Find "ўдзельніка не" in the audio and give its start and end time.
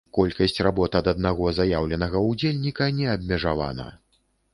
2.29-3.05